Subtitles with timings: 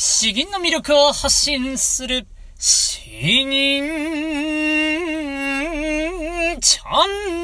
[0.00, 3.50] 詩吟の魅力を発信する、詩吟
[6.60, 7.37] チャンネル。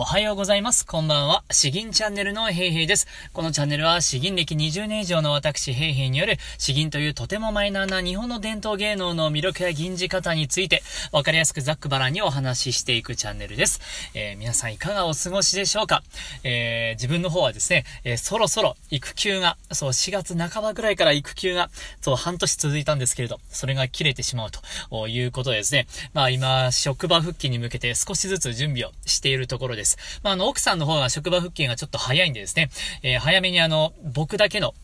[0.00, 0.86] おはようございます。
[0.86, 1.44] こんばんは。
[1.50, 3.06] 詩吟チャンネルのヘイヘイです。
[3.34, 13.78] このチャンネルは詩吟歴20年以上の私ヘイヘイによる詩吟というとてもマイナーな日本の伝統芸能の魅力や吟じ方についてわかりやすくざっくばらんにお話ししていくチャンネルです。
[14.14, 16.02] えー、皆さんいかがお過ごしでしょうか？
[16.44, 21.68] えー、自分の方はですね、えー、そろそろ育休が、そう4月半ばぐらいから育休が、
[22.00, 29.89] そう半年続いたんですけれど、それが切れてしまうということでですね、まあ今職場復帰に向けて少しずつ準備をしているところです。。
[30.22, 32.70] まあ、あの、奥さんの方が職場復帰がちょっと早いんでですね、
[33.02, 34.74] えー、早めにあの、僕だけの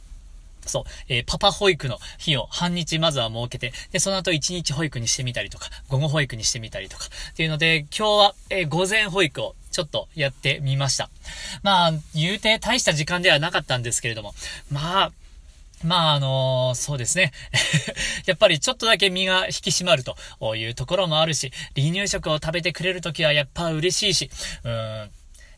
[0.67, 11.09] そう、えー、パパ保育の日を半日まずは設けて、で、その後1日保育にしてみたりとか、午後保育にしてみたりとか、っていうので、今日は、えー、午前保育をちょっとやってみました。
[11.63, 14.35] まあ、言うて大した時間ではなかったんですけれども、
[14.71, 15.13] まあ、
[15.85, 17.33] まあ、あのー、そうですね。
[18.27, 20.17] やっぱりちょっとだけ身が引き締まると
[20.57, 24.31] いうところもあるし、離乳食を食べてくれるときはやっぱ嬉しいし、
[24.65, 25.11] うん、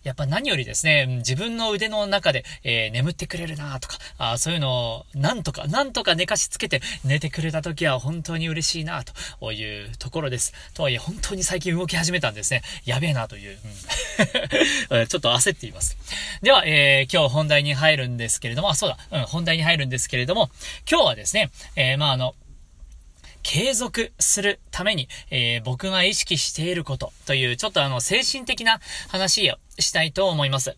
[0.08, 10.54] やっぱ何よりですね、自分の腕の中で、えー、眠ってくれるなとか、あそういうのを、なんとか、なんとか寝かしつけて寝てくれた時は本当に嬉しいなというところです。
[10.72, 12.62] とはいえ、本当に最近動き始めたんですね。
[12.86, 13.58] やべえなという、
[14.88, 15.98] うん、 ちょっと焦っています。
[16.40, 20.50] では、えー、今日本題に入るんですけれども、あ、そうだ、うん、本題に入るんですけれども、
[20.90, 22.34] 今日はですね、えー、まあ、あの、
[23.42, 30.76] 継続するために、えー、僕が意識していることという、ちょっとあの、精神的な話をしたいと思います。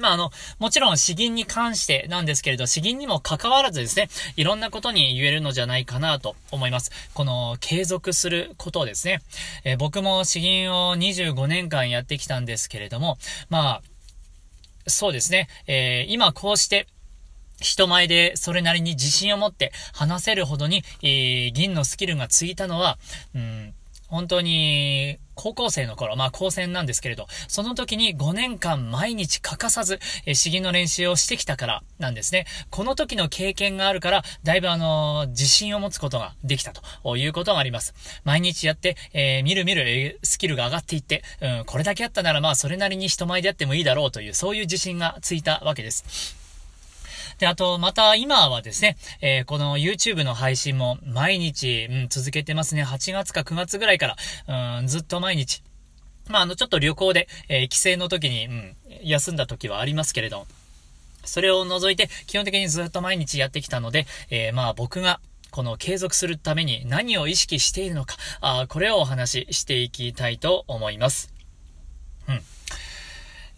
[0.00, 6.90] まあ、あの、もちろん詩吟に関してなんですけれど、詩吟にも関わらずですね、いろんなことに言えるのじゃないかなと思います。
[7.12, 9.20] この、継続することですね。
[9.64, 13.18] えー、僕も詩吟を25年間やってきたんですけれども、
[13.50, 13.82] まあ、
[14.86, 16.86] そうですね、えー、今こうして、
[17.60, 22.98] 人前でそれなりに自信を持って話せるほどに、えー、銀のスキルがついたのは、
[23.36, 23.74] うん、
[24.12, 32.44] 本当に、高校生の頃、まあ高専なんですけれど、その時に5年間毎日欠かさず、え詩吟の練習をしてきたからなんですね。
[32.68, 37.94] この時の経験があるから、だいぶあの、自信を持つことができたということがあります。
[38.24, 46.41] 毎日やって、えー、みるみるスキルが上がっていって、うん、これだけあったならまあそれなりに人前でやってもいいだろうという、そういう自信がついたわけです。
[47.42, 52.84] で、あと、また今はですね、えー、この YouTube の配信も毎日、うん、続けてますね。
[52.84, 54.14] 8月か9月ぐらいか
[54.46, 55.64] ら、うん、ずっと毎日。
[56.28, 60.46] まあ、あの、ちょっと旅行で、えー、帰省の時に、うん、休んだ時はありますけれど、
[61.24, 65.18] それを除いて、基本的にずっと毎日やってきたので、えー、まあ、僕が、
[65.50, 71.34] この継続するために何を意識しているのか、あこれをお話ししていきたいと思います。
[72.28, 72.40] うん。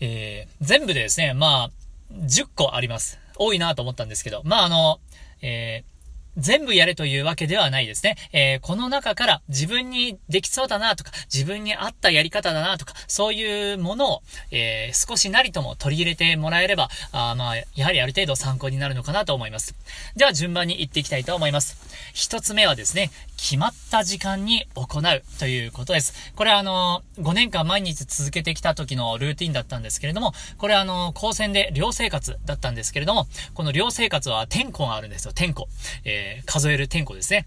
[0.00, 1.70] えー、全部でですね、まあ、
[2.14, 3.22] 10個あります。
[3.36, 5.00] 多いなと思ったんですけど、まあ、あの、
[5.42, 5.93] えー
[6.36, 8.16] 全部やれというわけではないですね。
[8.32, 19.74] えー、この中から自分にできそうだなとか、自分に合ったやり方だなとか、そういうものを、えー、少しなりとも取り入れてもらえれば、あまあ、やはりある程度参考になるのかなと思います。
[20.16, 21.76] では、順番に行っていきたいと思います。
[22.12, 26.32] 一つ目はですね、決まった時間に行うということです。
[26.36, 35.68] これはあの、5年間毎日続けてきた時のルーティンだったんですけれども、これはあの、高専で寮生活だったんですけれども、この寮生活は天候があるんですよ、天候。
[36.04, 37.46] えー、数える天候ですね。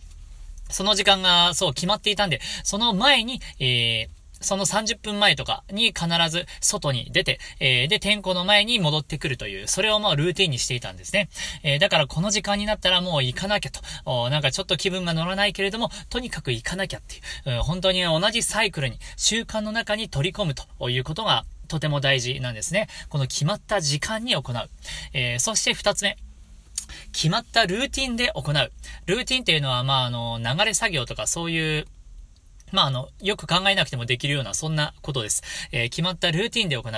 [0.69, 11.29] その時間が、そう、決まっていたんで、その前に、えー、その30分前とかに必ず外に出て、えー、で、天候の前に戻ってくるという、それをまあルーティンにしていたんですね。
[11.63, 17.19] えー、だからこの時間になったらもう行かなきゃと、なんかちょっと気分が乗らないけれども、とにかく行かなきゃってい
[17.53, 22.87] う、うん、本当に同じサイクルに、習慣の中に取り込むということがとても大事なんですね。
[23.09, 24.69] この決まった時間に行う。
[25.13, 26.17] えー、そして二つ目。
[27.11, 28.71] 決まったルーティンで行う。
[29.05, 31.87] ルーティンっていうのは、まあ、あの、流れ作業とかそういう
[32.71, 35.41] まあ、あの、よく考えなくてもできるような、そんなことです。
[35.71, 36.91] えー、決まったルーティンで行う。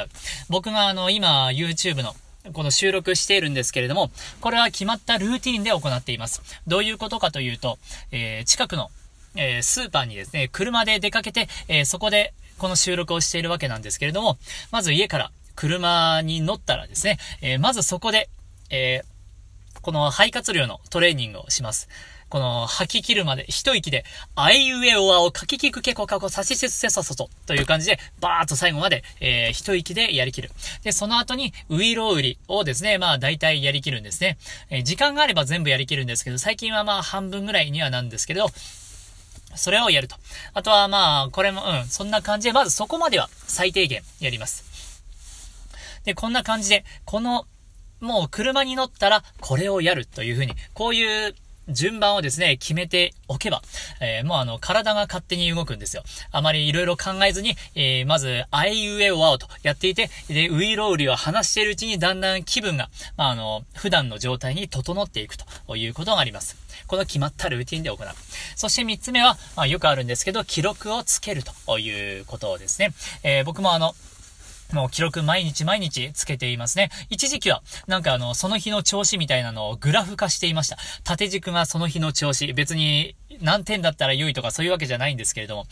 [0.49, 2.15] 僕があの、今、YouTube の、
[2.53, 6.41] この収録しているんですけれども、これは決まったルーティンで行っています。
[6.65, 7.77] どういうことかというと、
[8.11, 8.89] えー、近くの、
[9.35, 14.39] えー、スーパーにですね、車で出かけて、え、そこでこの収録をしているわけなんですけれども、
[14.71, 18.29] まず家から車に乗ったらですね、え、まずそこで、
[18.71, 19.01] え
[19.89, 21.89] この肺活量のトレーニングをします。
[22.29, 24.05] この吐き切るまで一息で、
[24.35, 30.51] あいうえおわを書き聞くけこかこさしせせそそそという感じで、バーっと最後まで、えー、一息でやりきる。
[30.83, 34.37] で、その後に、ウイロウリをですね、まあ大体やりきるんですね。
[34.69, 38.51] えー、時間があれば全部やりきるんですけど、最近はまあ半分ぐらいにはなんですけど、
[39.55, 40.17] それをやると。
[40.53, 45.01] あとはまあ、これも、うん、そんな感じで、まずそこまでは最低限やります。
[46.03, 47.47] で、こんな感じで、この
[47.99, 51.35] もう車に乗ったらこれをやるというふうに、こういう
[51.69, 53.61] 順番をですね、決めておけば、
[54.01, 56.03] えー、もうあの、体が勝手に動くんですよ。
[56.31, 66.57] あまり色々考えずに、えー、まず、あいうえおわおとやっていて、で、ウイロウリを話しているうちにだんだん気分が、まあ、あの、普段の状態に整っていくということがあります。
[66.87, 68.07] この決まったルーティンで行う。
[68.55, 72.93] そして3つ目は、まあ、よくあるんですけど、記録をつけるということですね。
[73.23, 73.93] えー、僕もあの、
[74.73, 76.89] もう記録毎日毎日つけていますね。
[77.09, 80.77] 一時期は、なんかあの、その日の調子みたいなのをグラフ化していました。
[81.03, 82.51] 縦軸がその日の調子。
[82.53, 85.65] 別に何点だったら良いとかそういうわけじゃないんですけれども、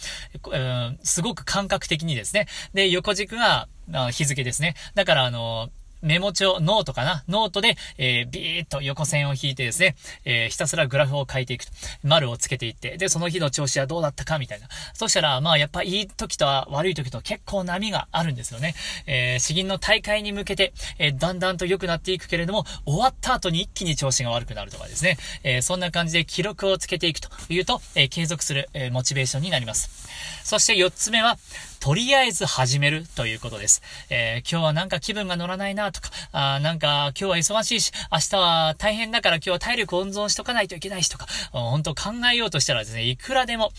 [0.51, 2.47] うん、すごく感覚的にですね。
[2.73, 3.67] で、横軸が
[4.11, 4.75] 日付ですね。
[4.95, 5.69] だからあの、
[6.01, 7.23] メモ帳、ノートかな？
[7.27, 9.95] ノートで、えー、ビーッと横線を引いてですね、
[10.25, 11.71] えー、ひたすらグラフを書いていくと。
[12.03, 14.67] 丸をつけていって、で、その日の調子はどうだったかみたいな。
[14.93, 18.75] そしたら、まあ、やっぱいい時とは悪い時と結構波があるんですよね。
[19.05, 25.17] えー、詩吟の大会に向けて、えー、だんだんと良くなっていくけれども、終わった後に一気に調子が悪くなるとかですね。
[25.43, 30.07] えー、そんな感じで記録をつけていくというと、えー、継続する、えー、モチベーションになります。
[30.43, 31.37] そして四つ目は、
[31.87, 33.81] とりあえず始めるということです。
[34.09, 43.71] えー、今日はなんか気分が乗らないなとか、あなんか今日は忙しいし、明日は大変だから今日は体力温存しとかないといけないしとか、本当考えようとしたらですね、いくらでも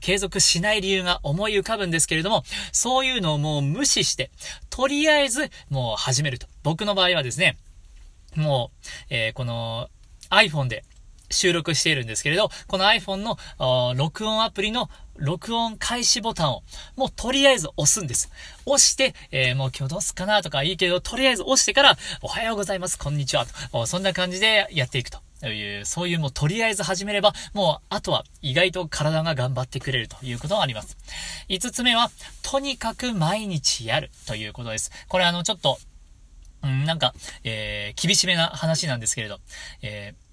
[0.00, 2.42] 継続しない理由が思い浮かぶんですけれども、
[2.72, 4.32] そういうのをもう無視して、
[4.68, 6.48] とりあえずもう始めると。
[6.64, 7.56] 僕の場合はですね、
[8.34, 9.90] もう、えー、この
[10.28, 10.82] iPhone で
[11.30, 16.62] 収録しているんですけれど、この iPhone の録音アプリの録音開始ボタンを、
[16.96, 18.30] もうとりあえず押すんです。
[18.66, 23.86] 押して、えー、もう今日どうすかなとかいいけど、とりあえず押してから、おはようございます、こんにちは、と。
[23.86, 25.18] そんな感じでやっていくと。
[25.46, 30.96] いう、そういうもうとりあえず始めれば、もうあとは意外と体が頑張ってくれるということがあります。
[31.48, 32.10] 五つ目は、
[32.42, 34.90] とにかく毎日やるということです。
[35.08, 35.78] これあのちょっと、
[36.62, 39.38] うん、なんか、えー、厳しめな話なんですけれど、
[39.82, 40.23] えー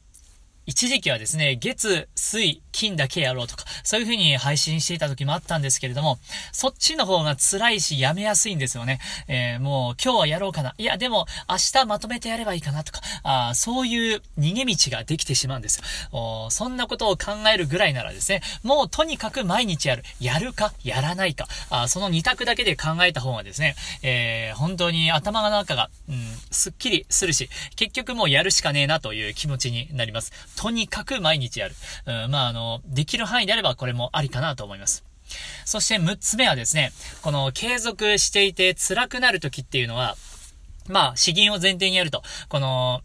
[0.72, 6.18] 一時期はですね、月、水、金だけやろうとか、そういう風に配信していた時もあったんですけれども、
[6.54, 9.00] そっちの方が辛いし、やめやすいんですよね。
[9.28, 10.74] えー、もう今日はやろうかな。
[10.78, 15.82] いや、でも明日まとめてやればいいかなとか、あそういう逃げ道ができてしまうんです
[16.14, 16.50] よ。
[16.50, 20.04] そんなことを考えるぐらいならですね、もうとにかく毎日やる。
[20.22, 21.50] やるか、やらないか。
[21.70, 26.16] あその二択だけで考えた方がですね、えー、本当に頭の中が、うん、
[26.50, 30.32] すっきりするし、結局もうやるしかねえなという気持ちになります。
[30.62, 31.76] とにかく毎日やる。
[32.06, 35.04] うん、まあ、あの、できる範囲であればこれもありかなと思います。
[35.66, 36.92] そして6つ目はですね、
[37.24, 40.16] この継続していて辛くなる時っていうのは、
[40.88, 43.02] まあ、詩吟を前提にやると、この、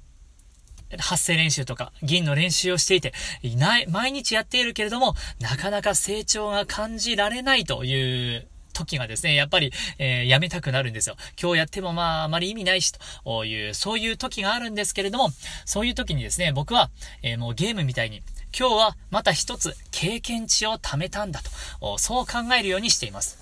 [0.98, 11.16] 発声練習とか、銀の練習をしていて、いない、毎日やっているけれども、なかなか成長が感じられないという時がですね、やっぱり、えー、やめたくなるんですよ。
[11.40, 12.92] 今日やってもまあ、あまり意味ないし、
[13.24, 15.30] という、そういう時があるんですけれども、
[15.64, 16.90] そういう時にですね、僕は、
[17.22, 18.22] えー、もうゲームみたいに、
[18.58, 21.40] 今日はまた一つ経験値を貯めたんだ
[21.80, 23.38] と、そう考えるようにしています。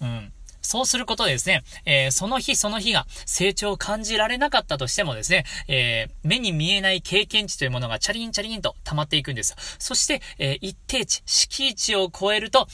[0.00, 0.32] うん。
[0.60, 9.54] そうすることでですね、えー、その日その日が成長を感じられなかったとしてもですね、えー、目に見えない経験値というものがチャリンチャリンと溜まっていくんです。
[9.78, 12.68] そして、えー、一定値、敷地を超えると、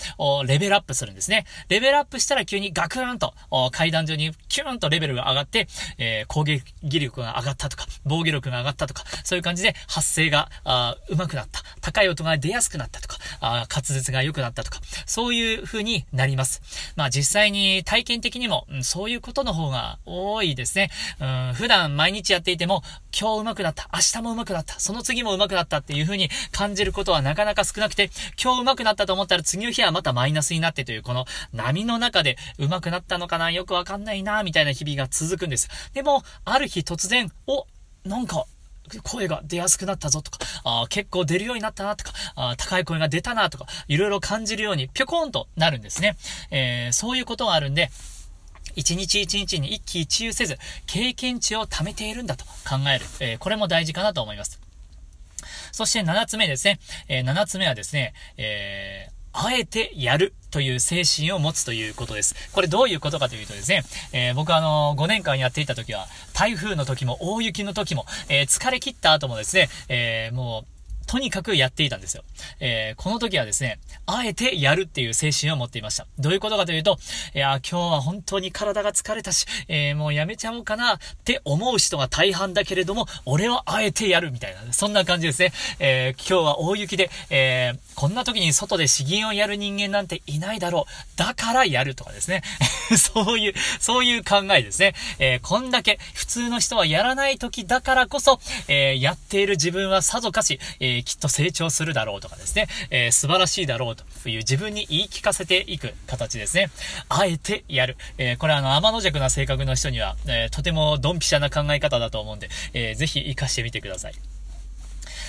[0.47, 1.45] レベルアップするんですね。
[1.69, 3.35] レベルアップしたら急にガクーンと、
[3.73, 11.63] 階段上にキューンとレベルが上がって、え攻撃力が上がったとか、防御力が上がったとか、そういう感じで発声が、あ上手くなった。
[11.81, 16.63] 高い音が出やすくなったとか、あ滑舌が良くなったとか、そういう風になります。
[16.97, 20.91] まあ実際に体験的にも、うん、そういうことの方が多いですね。
[21.21, 22.83] うん、普段毎日やっていても、
[23.19, 35.69] 今日上手くなった、明日も上手くなった、その次も上手くなったっていう風に感じることはなかなか少なくて、今日上手くなったと思ったら次の日はまたマイナスになってという、この波の中で上手くなったのかな、よくわかんないな、みたいな日々が続くんです。
[35.93, 37.67] でも、ある日突然、お、
[38.05, 38.45] なんか、
[39.03, 46.17] 声が出やすくなったぞとか、あ結構出るようになったなとか、あ高い声が出たなとか、いろいろ感じるようにぴょこんとなるんですね。
[46.51, 47.91] えー、そういうことがあるんで、
[48.77, 53.07] 一日一日に一喜一憂せず、経験値を貯めているんだと考える。
[53.21, 54.61] えー、これも大事かなと思います。
[55.73, 56.79] そして七つ目ですね。
[57.09, 62.37] えー、七つ目はですね、えー、あえてやるという精神を持つということです。
[62.53, 70.74] これどういうことかというとですね、えー、僕はあの、5年間やっていた時は、台風の時も大雪の時も、えー、疲れ切った後もですね、え、もう、
[71.07, 72.23] とにかくやっていたんですよ。
[72.61, 76.07] えー、この時はですね、あえてやるっていう精神を持っていました。
[76.19, 76.99] どういうことかというと、
[77.35, 85.53] いや、今日は本当に体が疲れたし、えー、もうやめちゃおうかなって思う人が大半だけれども、俺はあえてやるみたいな、そんな感じですね。
[85.79, 91.19] えー、今日は大雪で、え、こんな時に外で詩吟をやる人間なんていないだろう。
[91.19, 92.43] だからやるとかですね。
[92.97, 94.95] そういう、そういう考えですね。
[95.19, 106.71] え、こんだけ普通の人はやらない時だからこそ、え、やっている自分はさぞかし、えー、きっと成長するだろうとかですね、え素晴らしいだろうという自分に言い聞かせていく形ですね。
[107.09, 107.97] あえてやる。
[108.19, 114.15] えこれはあの、天の弱な性格の人には、えとてもドンピシャな考え方だと思うんで、えー、ぜひ活かしてみてください。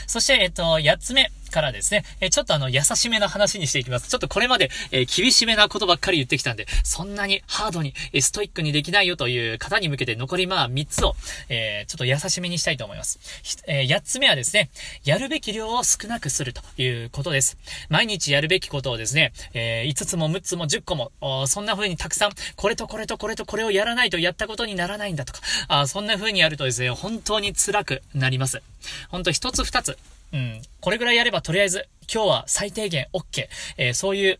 [0.07, 1.31] そして、えっと、八つ目。
[1.55, 4.09] からですね、えちょっとあの、優しめな話にしていきます。
[4.09, 11.15] ちょっとこれまで、え厳しめなことばっかり言ってきたんで、そんなにハードに、えストイックにできないよという方に向けて残りまあ3つを、
[11.47, 13.19] えちょっと優しめにしたいと思います。
[13.67, 14.69] え8つ目はですね、
[15.05, 17.57] やるべき量を少なくするということです。
[17.88, 21.13] 毎日やるべきことをですね、え5つも6つも10個も、
[21.47, 28.62] そんな風にたくさん、これとこれとこれとこれをやらないとやったことにならないんだとか、あそんな風にやるとですね、本当に辛くなります。
[29.09, 29.97] 本当1つ2つ、
[30.34, 33.48] うん、これぐらいやればとりあえず今日は最低限 OK。
[33.77, 34.39] えー、そういう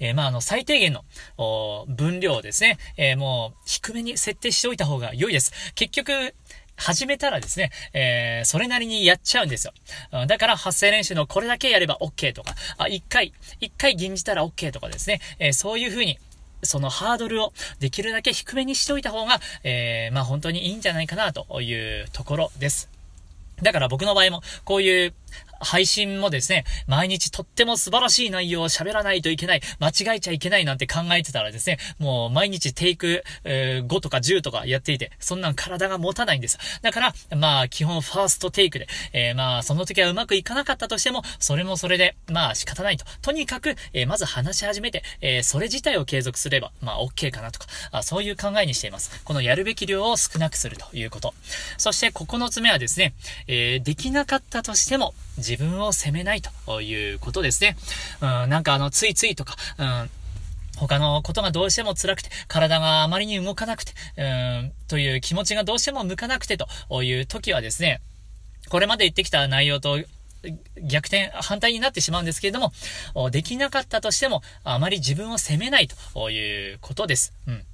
[0.00, 1.04] えー、まあ、あの、最低限の、
[1.88, 2.78] 分量ですね。
[2.96, 5.52] えー、もう、低めに設定しておいた方が良いです。
[5.74, 6.34] 結局、
[6.76, 9.72] 始めたらですね、えー、それなりにやっちゃうんですよ。
[10.26, 16.18] だから発声練習のこれだけやれば OK とか、あ、一回、一回吟じたら OK とかですね、えー、そういう風に、
[16.64, 22.91] そのハードルをできるだけ低めにしておいた方が、えー、まあ本当にいいんじゃないかなというところです。
[23.62, 25.14] だから僕の場合も、こういう
[25.62, 36.58] 配信もですね、毎日とっても素晴らしい内容を喋らないといけない、間違えちゃいけないなんて考えてたらですね、もう毎日テイク、えー、5とか10とかやっていて、そんなん体が持たないんです。
[36.82, 43.04] だから、まあ基本ファーストテイクで、えー、まあその時はうまくいかなかったとしても、それもそれで、まあ仕方ないと。
[43.20, 49.22] とにかく、えー、まず話し始めて、えー、それ自体を継続すれば、まあ OK かなとか、あそういう考えにしています。
[49.24, 51.34] このやるべき量を少なくするということ。
[51.78, 53.14] そして9つ目はですね、
[53.46, 55.14] え、できなかったとしても、
[55.52, 57.76] 自分を責めないということですね。
[58.22, 60.10] うん、なんかあの、ついついとか、うん、
[60.78, 68.00] 他のことがどうしても辛くて、体があまりに動かなくて、うん、という気持ちがどうしても向かなくてという時はですね、
[68.70, 69.98] これまで言ってきた内容と
[70.82, 72.72] 逆転、反対になってしまうんですけれども、
[73.30, 77.34] できなかったとしても、あまり自分を責めないということです。
[77.46, 77.64] うん。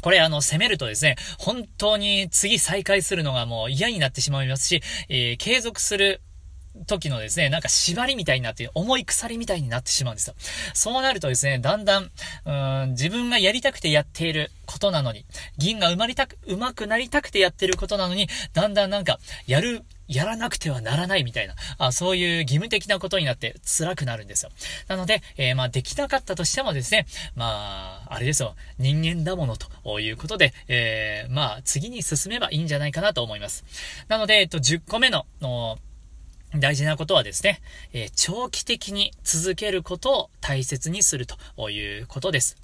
[0.00, 6.20] これあの、攻めるとですね、本当に次再開するのがもう嫌になってしまいますし、えー、継続する
[6.86, 10.34] 時のですね、なんか縛りみたいになって、重い鎖みたいになってしまうんですよ。
[10.74, 12.10] そうなるとですね、だんだん、
[12.44, 15.24] うん、自分がやりたくてやっていることなのに、
[15.56, 24.50] 銀が生まれたく、上手くなりたくてやってることなのに、だんだんなんか、やる、やらなくてはならないみたいな、あそういう義務的なことになって辛くなるんですよ。
[24.88, 33.64] なので、えー、まあ、できなかったとしてもですね、まあ、あれですよ、人間だものということで、えー、まあ、次に進めばいいんじゃないかなと思います。
[34.08, 35.78] なので、えっと、10個目の、の
[36.54, 37.60] 大事なことはですね、
[37.92, 42.56] えー、長期的に続けることを大切にするということです。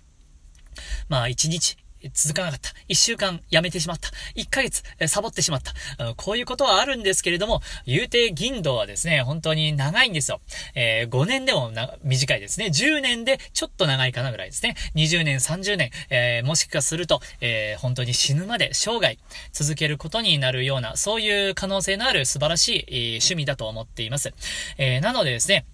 [1.09, 1.76] まあ、一日
[2.12, 2.70] 続かなかった。
[2.88, 4.11] 一週間辞めてしまった。
[4.34, 5.73] 一ヶ月、えサボってしまった。
[6.14, 10.40] こういうことはあるんですけれども、言うて銀道はですね、本当に長いんですよ。
[10.75, 12.66] えー、5年でも短いですね。
[12.66, 14.75] 10年でちょっと長いかなぐらいですね。
[14.94, 19.18] 20年、30年、えー、もしかすると、えー、本当に死ぬまで生涯
[19.52, 24.32] 続けることになるような、そういう可能性のある素晴らしい、えー、趣味だと思っています。
[24.78, 25.66] え、なのでですね、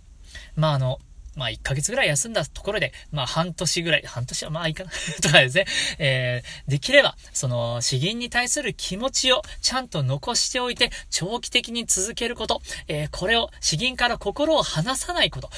[0.57, 0.99] まあ、あの、
[1.37, 4.91] まあ、1ヶ月ぐらい休んだところで、まあ、半年ぐらい、半年はまあいいかな。
[5.23, 5.67] とかですね、
[5.99, 15.51] えー、できれば、その、詩吟に対する気持ちをちゃんと残しておいて、長期的に続けること、えー、これを、詩吟から心を離さないこと、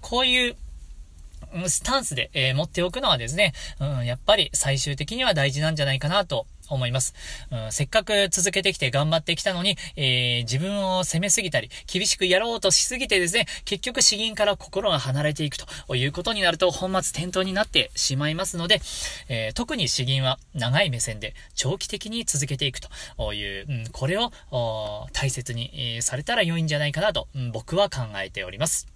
[0.00, 0.56] こういう、
[1.66, 7.14] スタンスで、えー、持っておくのはですね、うん、やっぱり最終的には大事なんじゃないかなと思います。
[7.50, 18.80] うん、せっかく続けてきて頑張ってきたのに、えー、自分を責めすぎたり、厳しくやろうとしすぎてですね、結局詩吟から心が離れていくということになると本末転倒になってしまいますので、
[19.28, 24.30] えー、特に詩吟は長い目線で長期的に続けていくという、うん、これを
[25.12, 28.86] 大切にされたら良いんじゃないかなと、うん、僕は考えております。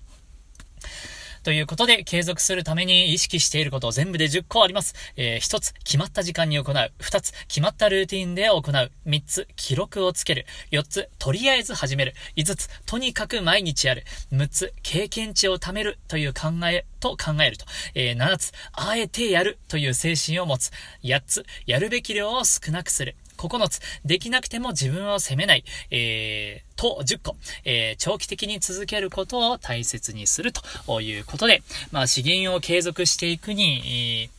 [1.42, 4.94] ということで、継続するために意識していること全部で10個あります。
[5.16, 6.64] えー、1つ、決まった時間に行う。
[6.64, 8.62] 2つ、決まったルーティンで行う。
[8.62, 10.46] 3つ、記録をつける。
[10.70, 12.14] 4つ、とりあえず始める。
[12.36, 14.04] 5つ、とにかく毎日やる。
[14.32, 17.66] 6つ、経験値を貯めるという考えと考えると。
[17.94, 20.70] えー、7つ、あえてやるという精神を持つ。
[21.02, 23.16] 8つ、やるべき量を少なくする。
[23.48, 23.80] 9つ。
[24.04, 25.64] できなくても自分を責めない。
[25.90, 27.36] えー、と10個。
[27.64, 34.30] えー、長期的に続けることを大切にするということで、まあ、資源を継続していくに、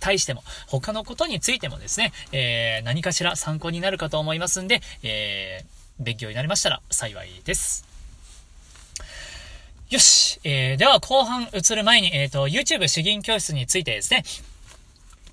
[0.00, 7.86] 対しても、他のことについてもですね、えー、何かしら参考になるかと思いますんで、えー、勉強になりましたら幸いです。
[9.90, 10.38] よし。
[10.44, 14.22] えー、では後半移る前に、えっ、ー、と、YouTube 詩吟教室についてですね、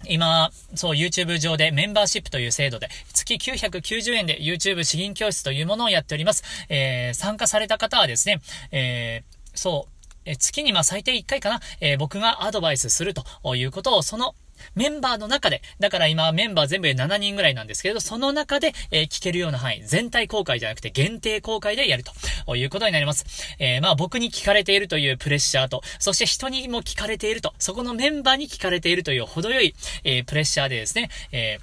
[0.10, 6.44] 今、そう、YouTube 上でメンバーシップという制度で、月990円で YouTube 資金教室というものをやっております。
[6.70, 9.92] えー、参加された方はですね、えー、そう、
[10.26, 14.36] え月にまあ最低1回かな、えー、僕がアドバイスするということを、その
[14.74, 22.04] メンバーの中で、だから今メンバー全部で7人ぐらいなんですけれど、その中で、えー、聞けるような範囲、全体公開じゃなくて限定公開でやる
[22.46, 23.26] ということになります。
[23.60, 31.60] えー、まあ僕に聞かれているというプレッシャーと、そして人にも聞かれていると、そこのメンバーに聞かれているという程よい、えー、プレッシャーでですね、え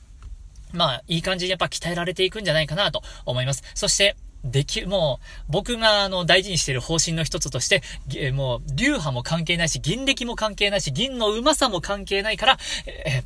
[0.73, 3.63] まあいい感じにやっぱ鍛えられていくんじゃないかなと思います。
[3.75, 7.83] そして、でき、もう、僕があの大事にしている方針の一つとして、
[8.17, 13.23] えもう、流派も関係ないし、銀歴も関係ないし、銀のうまさも関係ないから、えー、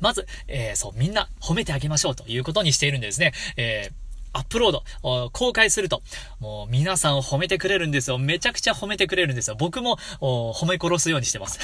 [0.00, 3.32] まず、えー、そう、みんな褒めてあげましょうということにしているんですね。
[3.56, 6.02] えーアップロード、公開すると、
[6.40, 8.18] もう皆さんを褒めてくれるんですよ。
[8.18, 9.56] めちゃくちゃ褒めてくれるんですよ。
[9.58, 11.58] 僕も、褒め殺すようにしてます。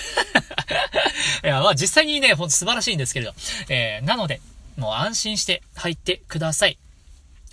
[1.45, 3.35] いや、まあ実際にね、ほんと素晴らしいんですけれど。
[3.69, 4.41] えー、なので、
[4.79, 6.79] もう安心して入ってください。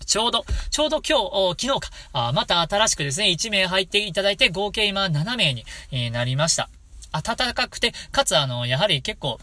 [0.09, 6.67] ちょうど、ちょうど今日、昨日か、あまた新しくですね、1名入っていただいて、合計今7名に、えなりました。
[7.11, 9.39] 暖かくて、かつあの、やはり結構、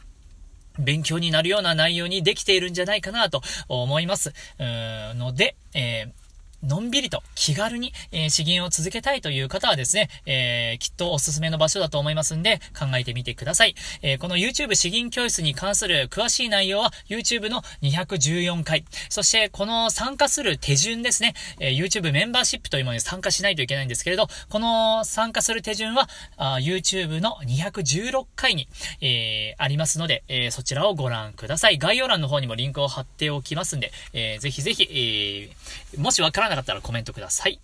[0.80, 4.30] 勉強になるような内容にできているんじゃないかなと思います。
[4.58, 6.25] うーので、えー
[6.62, 13.74] のんびりと気軽に、えー、詩吟を続けたいという方はですね、えー、きっとおすすめの場所だと思いますんで、考えてみてください。
[14.02, 18.84] えー、この YouTube 詩吟教室に関する詳しい内容は YouTube の214回。
[19.08, 26.08] そしてこの参加する手順ですね、え YouTube メンバーシップというものに参加しないといけないんですけれど、この参加する手順は
[26.38, 28.68] YouTube の216回に、
[29.00, 31.78] えありますので、えそちらをご覧ください。
[31.78, 35.50] 概要欄の方にもリンクを貼っておきますんで、えー、ぜひぜひ、
[35.96, 37.60] えもしわからなかったらコメントください。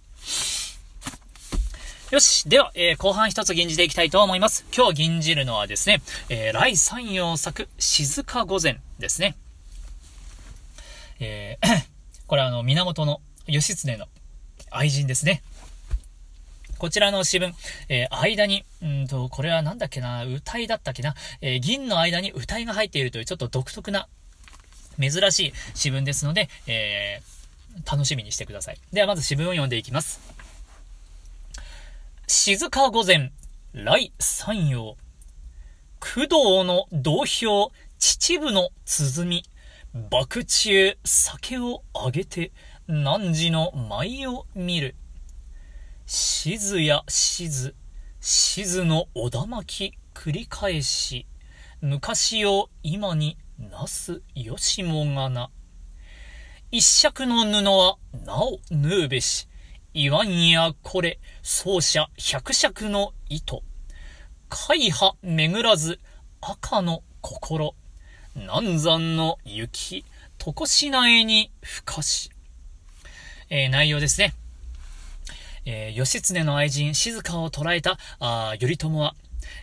[2.11, 2.47] よし。
[2.47, 4.67] では、えー、後半一つ吟じていきたいと思います。
[4.77, 9.35] 今日吟じるのはですね、えー、来三陽作、静か御前ですね。
[11.21, 11.87] えー、
[12.27, 14.09] これはあの、源の義経の
[14.71, 15.43] 愛人ですね。
[16.77, 17.55] こちらの詩文、
[17.89, 24.09] えー、間に、うんと、これはなんだっけな、歌いだったっけな、えー、銀の間に歌いが入っているというちょっと独特な、
[25.01, 27.42] 珍しい詩文ですので、えー、
[27.91, 28.79] 楽しみにしてください。
[28.93, 30.21] ではまず詩文を読んでいきます。
[32.27, 33.33] 静か御前、
[33.73, 34.97] 来三陽。
[36.01, 36.29] 工藤
[36.65, 39.45] の同票、秩父の鼓。
[40.11, 42.51] 爆中、酒をあげて、
[42.89, 44.97] 汝の舞を見る。
[46.07, 47.75] 静や静、
[48.21, 51.27] 静のおだまき繰り返し、
[51.83, 55.51] 昔を今になすよしもがな。
[56.75, 59.47] 一尺の布はなお縫うべし。
[59.93, 63.63] 言わんやこれ、奏者百尺の糸。
[64.49, 66.01] 海派巡らず
[66.41, 67.75] 赤の心。
[68.35, 70.07] 南山の雪、
[70.43, 72.31] 床品絵にふかし。
[73.51, 74.33] えー、内容ですね。
[75.67, 79.15] えー、義経の愛人、静かを捕らえた、あ頼朝は、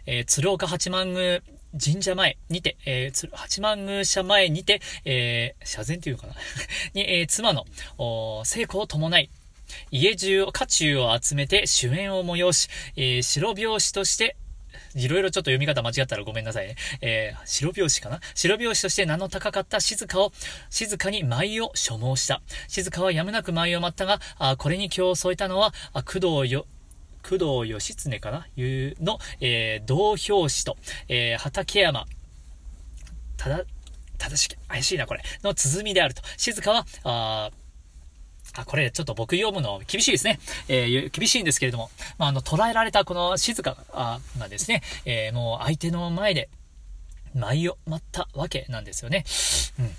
[0.06, 1.42] えー、鶴岡八幡宮
[1.78, 6.34] 神社前にて、えー、八幡宮社前にて、えー、社前っていうかな？
[6.94, 7.66] に、えー、妻の、
[7.98, 9.30] お成功を伴い、
[9.92, 14.36] 家中、家中を集めて主演を催し、えー、白拍子として、
[14.96, 16.76] いろいろちょっと読み方間違ったらごめんなさいね。
[17.02, 18.20] えー、白拍子かな？
[18.34, 20.32] 白拍子として名の高かった静かを、
[20.72, 22.42] 静かに舞を所望した。
[22.68, 26.66] 静かはやむなく舞を待ったが、あこれに今日添えたのは、あ工藤よ、
[27.24, 28.48] 工藤義経かな？
[28.56, 30.78] いうの、えー、同表紙と、
[31.08, 32.06] えー、畠山、
[33.38, 33.64] ただ、
[34.18, 35.24] 正しき、怪しいな、これ。
[35.44, 36.22] の鼓であると。
[36.38, 37.52] 静かは、あ
[38.54, 40.40] あ、これちょっと僕読むの厳しいですね。
[40.68, 46.50] えー、厳しいんですけれども、まあ、あの、捉えられたこの静かがですね、えー、もう相手の前で
[47.34, 49.24] 舞を待ったわけなんですよね。
[49.80, 49.96] うん。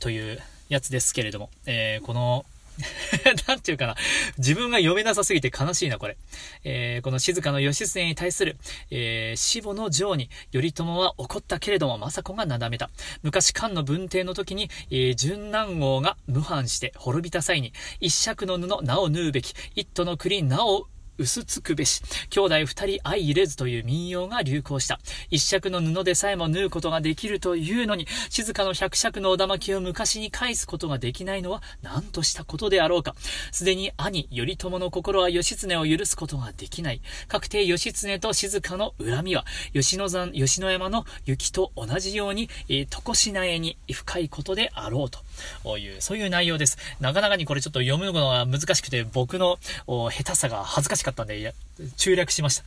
[0.00, 2.46] というやつですけれども、えー、この
[3.48, 3.96] なんていうかな。
[4.38, 6.16] 自分が読めなさすぎて悲しいな、これ。
[6.64, 8.56] えー、この静かの義経に対する、
[8.90, 12.90] えー、死母の情に、頼朝は怒ったけれども、政子がなだめた。
[13.22, 20.88] 昔、漢の文帝の時に、えー、純南王が無反して滅びた際に、一尺の布、名を縫うべき、一斗の栗、名を
[21.18, 22.02] 薄つくべし。
[22.30, 25.00] 兄弟二人相入れずという民謡が流行した。
[25.30, 33.14] 一尺の布でさえも縫うことができるというのに、静かの百尺のお玉木を昔に返すことができないのは何としたことであろうか。
[33.52, 37.00] すでに兄、頼朝の心は義経を許すことができない。
[37.26, 46.78] 確定義経と静かの恨みは、吉野山、吉野山の雪と同じように、えー、床品絵に深いことであろうという、そういう内容です。
[47.00, 51.52] なかなかにこれちょっと読むのが難しくて、僕の下手さが恥ずかしかったかったんで、いや
[51.96, 52.64] 中略しました。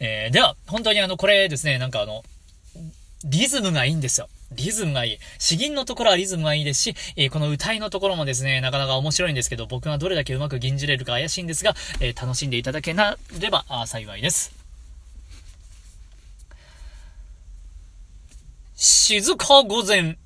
[0.00, 2.24] えー、では、本当にあの、これですね、なんかあの、
[3.24, 4.28] リズムがいいんですよ。
[4.50, 5.18] リズムがいい。
[5.38, 14.52] 詩吟のところはリズムがいいですし、えー、この歌いのところもですね、なかなか面白いんですけど、僕がどれだけうまく吟じれるか怪しいんですが、えー、楽しんでいただけなれば幸いです。
[18.74, 20.18] 静か午前、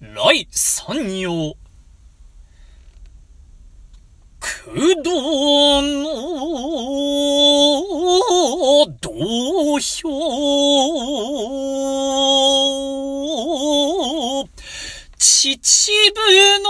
[0.00, 1.56] 来三陽。
[4.72, 6.04] 不動の
[9.00, 10.04] 土俵。
[15.18, 16.20] 秩父
[16.62, 16.68] の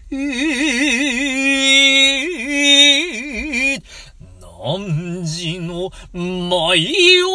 [4.40, 7.28] 何時の舞を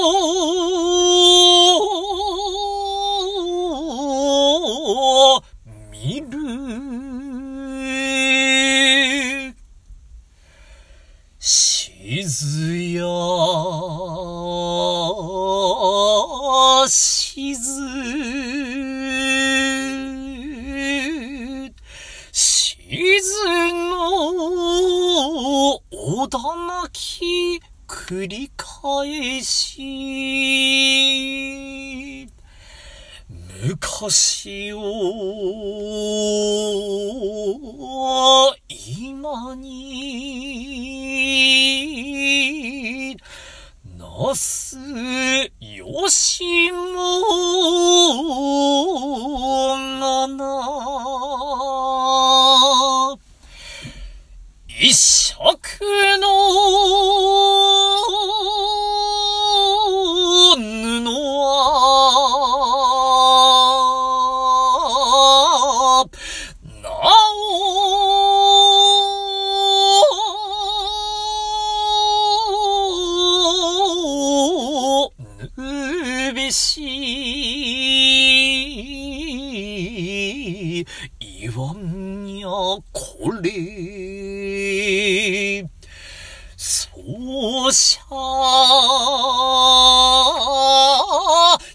[87.12, 88.14] おしゃ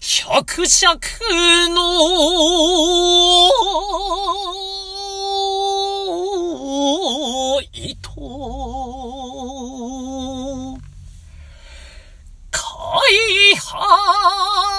[0.00, 0.98] 百尺
[1.74, 1.82] の
[7.70, 8.10] 糸。
[12.50, 14.75] 海派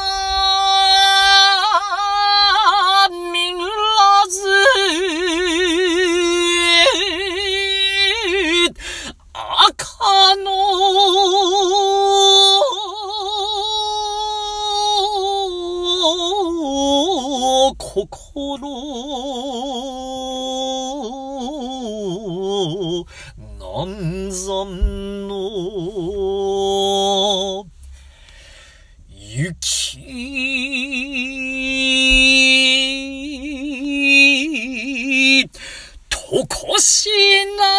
[29.48, 30.00] 雪
[36.10, 37.10] とこし
[37.58, 37.77] な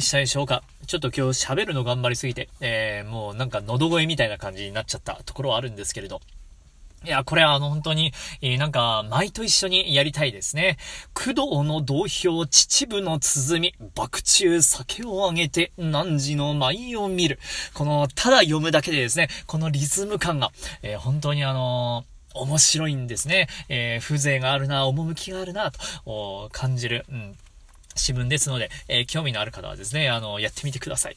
[0.00, 0.62] でしたでしょうか？
[0.86, 6.22] ちょっと今日喋るの頑張りすぎて、えー、もうなんか喉声みたいな感じになっちゃったところはあるんですけれど。
[7.04, 10.78] いや、これはあの本当に、えー、なんか、舞と一緒にやりたいですね。
[11.12, 17.38] 工藤の同票、秩父の鼓、爆中酒をあげて、汝の舞を見る。
[17.74, 20.50] この、ただ読むだけでですね、このリズム感が、
[20.82, 23.48] えー、本当にあのー、面白いんですね。
[23.68, 27.04] えー、風情があるな、趣があるな、と感じる。
[27.10, 27.36] うん
[27.96, 31.16] 詩文ですので、えー、興味のある方はですね、あの、やってみてください。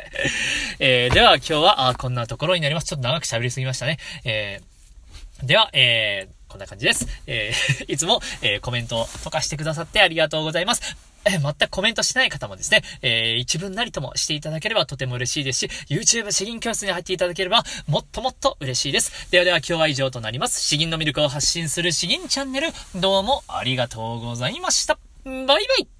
[0.78, 2.86] えー、では今日は、あ、こんなところになります。
[2.86, 3.98] ちょっと長く喋りすぎましたね。
[4.24, 4.74] えー
[5.42, 7.06] では、えー、こんな感じです。
[7.26, 10.96] えー、 いつも、えー、コメントとかしてくださってありがとうございます。
[11.26, 19.30] え全くコメントしない方もですね、えー、一文なりともしていただければとても嬉しいですし、YouTube 詩吟教室に入っていただければもっともっと嬉しいです。
[19.30, 20.62] ではでは今日は以上となります。
[20.62, 24.98] 詩吟の魅力を発信する詩吟チャンネル、どうもありがとうございました。
[25.24, 25.93] バイバイ